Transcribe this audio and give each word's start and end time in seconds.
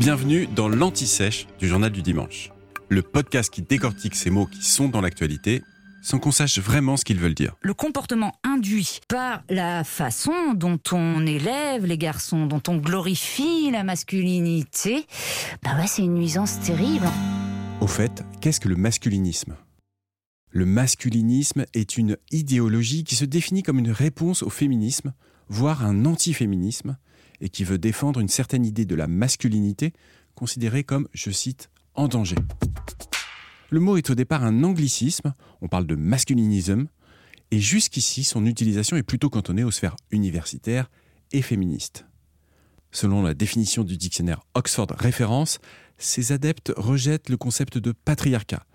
Bienvenue 0.00 0.46
dans 0.46 0.70
l'Anti-Sèche 0.70 1.46
du 1.58 1.68
Journal 1.68 1.92
du 1.92 2.00
Dimanche, 2.00 2.52
le 2.88 3.02
podcast 3.02 3.52
qui 3.52 3.60
décortique 3.60 4.14
ces 4.14 4.30
mots 4.30 4.46
qui 4.46 4.64
sont 4.64 4.88
dans 4.88 5.02
l'actualité 5.02 5.62
sans 6.00 6.18
qu'on 6.18 6.30
sache 6.30 6.58
vraiment 6.58 6.96
ce 6.96 7.04
qu'ils 7.04 7.18
veulent 7.18 7.34
dire. 7.34 7.54
Le 7.60 7.74
comportement 7.74 8.32
induit 8.42 9.00
par 9.08 9.42
la 9.50 9.84
façon 9.84 10.54
dont 10.54 10.80
on 10.92 11.26
élève 11.26 11.84
les 11.84 11.98
garçons, 11.98 12.46
dont 12.46 12.62
on 12.66 12.78
glorifie 12.78 13.70
la 13.70 13.84
masculinité, 13.84 15.06
bah 15.62 15.76
ouais, 15.76 15.86
c'est 15.86 16.00
une 16.00 16.14
nuisance 16.14 16.60
terrible. 16.60 17.06
Au 17.82 17.86
fait, 17.86 18.24
qu'est-ce 18.40 18.60
que 18.60 18.70
le 18.70 18.76
masculinisme? 18.76 19.54
Le 20.48 20.64
masculinisme 20.64 21.66
est 21.74 21.98
une 21.98 22.16
idéologie 22.30 23.04
qui 23.04 23.16
se 23.16 23.26
définit 23.26 23.62
comme 23.62 23.78
une 23.78 23.90
réponse 23.90 24.42
au 24.42 24.48
féminisme, 24.48 25.12
voire 25.50 25.84
un 25.84 26.06
antiféminisme, 26.06 26.96
et 27.40 27.48
qui 27.48 27.64
veut 27.64 27.78
défendre 27.78 28.20
une 28.20 28.28
certaine 28.28 28.64
idée 28.64 28.84
de 28.84 28.94
la 28.94 29.06
masculinité 29.06 29.92
considérée 30.34 30.84
comme, 30.84 31.08
je 31.12 31.30
cite, 31.30 31.70
en 31.94 32.08
danger. 32.08 32.36
Le 33.70 33.80
mot 33.80 33.96
est 33.96 34.10
au 34.10 34.14
départ 34.14 34.44
un 34.44 34.64
anglicisme, 34.64 35.34
on 35.60 35.68
parle 35.68 35.86
de 35.86 35.94
masculinisme, 35.94 36.88
et 37.50 37.60
jusqu'ici 37.60 38.24
son 38.24 38.46
utilisation 38.46 38.96
est 38.96 39.02
plutôt 39.02 39.30
cantonnée 39.30 39.64
aux 39.64 39.70
sphères 39.70 39.96
universitaires 40.10 40.90
et 41.32 41.42
féministes. 41.42 42.06
Selon 42.92 43.22
la 43.22 43.34
définition 43.34 43.84
du 43.84 43.96
dictionnaire 43.96 44.40
Oxford 44.54 44.88
Référence, 44.98 45.58
ces 45.98 46.32
adeptes 46.32 46.72
rejettent 46.76 47.28
le 47.28 47.36
concept 47.36 47.78
de 47.78 47.92
patriarcat. 47.92 48.66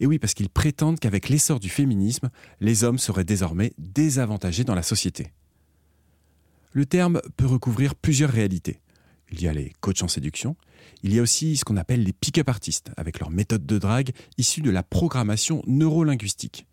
Et 0.00 0.06
oui, 0.06 0.18
parce 0.18 0.34
qu'ils 0.34 0.48
prétendent 0.48 0.98
qu'avec 0.98 1.28
l'essor 1.28 1.60
du 1.60 1.68
féminisme, 1.68 2.30
les 2.60 2.82
hommes 2.82 2.98
seraient 2.98 3.24
désormais 3.24 3.72
désavantagés 3.78 4.64
dans 4.64 4.74
la 4.74 4.82
société. 4.82 5.32
Le 6.72 6.86
terme 6.86 7.20
peut 7.36 7.46
recouvrir 7.46 7.94
plusieurs 7.94 8.30
réalités. 8.30 8.80
Il 9.30 9.42
y 9.42 9.48
a 9.48 9.52
les 9.52 9.72
coachs 9.80 10.02
en 10.02 10.08
séduction, 10.08 10.56
il 11.02 11.14
y 11.14 11.18
a 11.18 11.22
aussi 11.22 11.56
ce 11.56 11.64
qu'on 11.64 11.76
appelle 11.76 12.02
les 12.02 12.12
pick-up 12.12 12.48
artistes, 12.48 12.90
avec 12.96 13.18
leur 13.18 13.30
méthode 13.30 13.66
de 13.66 13.78
drague 13.78 14.12
issue 14.38 14.62
de 14.62 14.70
la 14.70 14.82
programmation 14.82 15.62
neurolinguistique. 15.66 16.66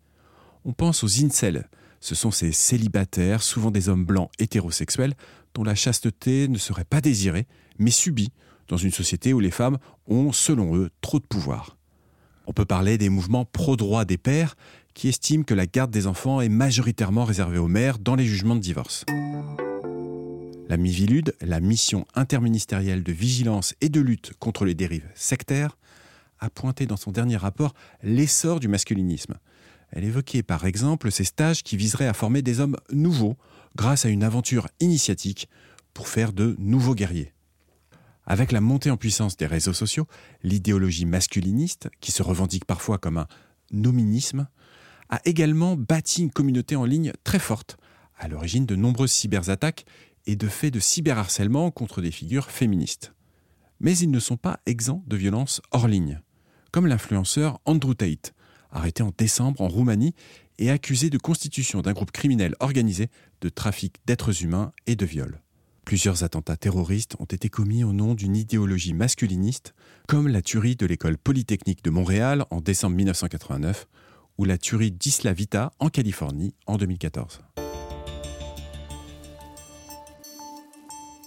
On 0.64 0.72
pense 0.72 1.04
aux 1.04 1.24
incels, 1.24 1.68
ce 2.00 2.14
sont 2.14 2.30
ces 2.30 2.52
célibataires, 2.52 3.42
souvent 3.42 3.70
des 3.70 3.88
hommes 3.88 4.04
blancs 4.04 4.30
hétérosexuels, 4.38 5.14
dont 5.54 5.64
la 5.64 5.74
chasteté 5.74 6.48
ne 6.48 6.58
serait 6.58 6.84
pas 6.84 7.00
désirée, 7.00 7.46
mais 7.78 7.90
subie, 7.90 8.32
dans 8.68 8.76
une 8.76 8.92
société 8.92 9.34
où 9.34 9.40
les 9.40 9.50
femmes 9.50 9.78
ont, 10.06 10.32
selon 10.32 10.76
eux, 10.76 10.90
trop 11.00 11.18
de 11.18 11.26
pouvoir. 11.26 11.76
On 12.46 12.52
peut 12.52 12.64
parler 12.64 12.98
des 12.98 13.08
mouvements 13.08 13.44
pro-droit 13.44 14.04
des 14.04 14.18
pères, 14.18 14.56
qui 14.94 15.08
estiment 15.08 15.44
que 15.44 15.54
la 15.54 15.66
garde 15.66 15.90
des 15.90 16.06
enfants 16.06 16.40
est 16.40 16.48
majoritairement 16.48 17.24
réservée 17.24 17.58
aux 17.58 17.68
mères 17.68 17.98
dans 17.98 18.14
les 18.14 18.24
jugements 18.24 18.56
de 18.56 18.60
divorce. 18.60 19.04
La 20.70 20.76
MIVILUD, 20.76 21.34
la 21.40 21.58
mission 21.58 22.06
interministérielle 22.14 23.02
de 23.02 23.10
vigilance 23.10 23.74
et 23.80 23.88
de 23.88 24.00
lutte 24.00 24.34
contre 24.38 24.64
les 24.64 24.76
dérives 24.76 25.10
sectaires, 25.16 25.76
a 26.38 26.48
pointé 26.48 26.86
dans 26.86 26.96
son 26.96 27.10
dernier 27.10 27.36
rapport 27.36 27.74
l'essor 28.04 28.60
du 28.60 28.68
masculinisme. 28.68 29.34
Elle 29.90 30.04
évoquait 30.04 30.44
par 30.44 30.66
exemple 30.66 31.10
ces 31.10 31.24
stages 31.24 31.64
qui 31.64 31.76
viseraient 31.76 32.06
à 32.06 32.12
former 32.12 32.40
des 32.40 32.60
hommes 32.60 32.76
nouveaux 32.92 33.36
grâce 33.74 34.04
à 34.04 34.10
une 34.10 34.22
aventure 34.22 34.68
initiatique 34.78 35.48
pour 35.92 36.06
faire 36.06 36.32
de 36.32 36.54
nouveaux 36.60 36.94
guerriers. 36.94 37.32
Avec 38.24 38.52
la 38.52 38.60
montée 38.60 38.92
en 38.92 38.96
puissance 38.96 39.36
des 39.36 39.46
réseaux 39.46 39.72
sociaux, 39.72 40.06
l'idéologie 40.44 41.04
masculiniste, 41.04 41.88
qui 42.00 42.12
se 42.12 42.22
revendique 42.22 42.64
parfois 42.64 42.98
comme 42.98 43.16
un 43.16 43.26
nominisme, 43.72 44.46
a 45.08 45.20
également 45.24 45.74
bâti 45.74 46.22
une 46.22 46.30
communauté 46.30 46.76
en 46.76 46.84
ligne 46.84 47.12
très 47.24 47.40
forte, 47.40 47.76
à 48.20 48.28
l'origine 48.28 48.66
de 48.66 48.76
nombreuses 48.76 49.10
cyberattaques 49.10 49.86
et 50.26 50.36
de 50.36 50.48
faits 50.48 50.72
de 50.72 50.80
cyberharcèlement 50.80 51.70
contre 51.70 52.00
des 52.00 52.10
figures 52.10 52.50
féministes. 52.50 53.14
Mais 53.80 53.96
ils 53.96 54.10
ne 54.10 54.20
sont 54.20 54.36
pas 54.36 54.60
exempts 54.66 55.02
de 55.06 55.16
violences 55.16 55.60
hors 55.70 55.88
ligne, 55.88 56.20
comme 56.70 56.86
l'influenceur 56.86 57.60
Andrew 57.64 57.94
Tate, 57.94 58.34
arrêté 58.70 59.02
en 59.02 59.12
décembre 59.16 59.60
en 59.60 59.68
Roumanie 59.68 60.14
et 60.58 60.70
accusé 60.70 61.10
de 61.10 61.18
constitution 61.18 61.80
d'un 61.80 61.92
groupe 61.92 62.12
criminel 62.12 62.54
organisé 62.60 63.08
de 63.40 63.48
trafic 63.48 63.96
d'êtres 64.06 64.42
humains 64.42 64.72
et 64.86 64.96
de 64.96 65.06
viol. 65.06 65.40
Plusieurs 65.84 66.22
attentats 66.22 66.56
terroristes 66.56 67.16
ont 67.18 67.24
été 67.24 67.48
commis 67.48 67.82
au 67.82 67.92
nom 67.92 68.14
d'une 68.14 68.36
idéologie 68.36 68.94
masculiniste, 68.94 69.74
comme 70.06 70.28
la 70.28 70.42
tuerie 70.42 70.76
de 70.76 70.86
l'école 70.86 71.18
polytechnique 71.18 71.82
de 71.82 71.90
Montréal 71.90 72.44
en 72.50 72.60
décembre 72.60 72.96
1989 72.96 73.88
ou 74.38 74.44
la 74.44 74.58
tuerie 74.58 74.92
d'Isla 74.92 75.32
Vita 75.32 75.72
en 75.80 75.88
Californie 75.88 76.54
en 76.66 76.76
2014. 76.76 77.40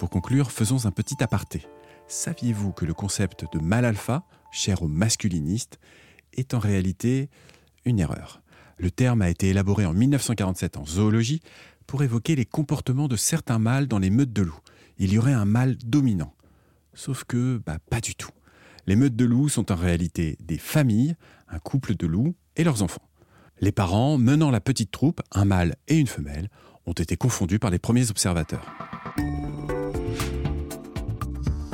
Pour 0.04 0.10
conclure, 0.10 0.52
faisons 0.52 0.86
un 0.86 0.92
petit 0.92 1.24
aparté. 1.24 1.66
Saviez-vous 2.10 2.74
que 2.74 2.84
le 2.84 2.94
concept 2.94 3.46
de 3.54 3.60
mal 3.60 3.86
alpha, 3.86 4.26
cher 4.52 4.82
aux 4.82 4.90
masculinistes, 4.90 5.80
est 6.34 6.54
en 6.54 6.60
réalité 6.60 7.30
une 7.86 8.02
erreur? 8.02 8.42
Le 8.78 8.92
terme 8.92 9.22
a 9.22 9.30
été 9.30 9.48
élaboré 9.48 9.86
en 9.86 9.94
1947 9.94 10.76
en 10.76 10.86
zoologie 10.86 11.42
pour 11.88 12.04
évoquer 12.04 12.36
les 12.36 12.44
comportements 12.44 13.08
de 13.08 13.16
certains 13.16 13.60
mâles 13.60 13.88
dans 13.88 13.98
les 13.98 14.10
meutes 14.10 14.34
de 14.34 14.42
loups. 14.42 14.60
Il 14.98 15.14
y 15.14 15.18
aurait 15.18 15.32
un 15.32 15.46
mâle 15.46 15.78
dominant. 15.86 16.34
Sauf 16.94 17.24
que, 17.24 17.62
bah, 17.66 17.78
pas 17.90 18.02
du 18.02 18.14
tout. 18.14 18.32
Les 18.86 18.98
meutes 18.98 19.16
de 19.16 19.24
loups 19.24 19.48
sont 19.48 19.72
en 19.72 19.78
réalité 19.78 20.36
des 20.42 20.58
familles, 20.58 21.16
un 21.48 21.60
couple 21.60 21.96
de 21.96 22.08
loups 22.08 22.36
et 22.58 22.66
leurs 22.66 22.84
enfants. 22.84 23.08
Les 23.62 23.72
parents, 23.72 24.18
menant 24.18 24.52
la 24.52 24.60
petite 24.60 24.92
troupe, 24.92 25.22
un 25.32 25.46
mâle 25.46 25.78
et 25.88 25.96
une 25.96 26.08
femelle, 26.08 26.50
ont 26.86 26.92
été 26.92 27.16
confondus 27.16 27.60
par 27.60 27.72
les 27.72 27.80
premiers 27.80 28.10
observateurs. 28.10 28.66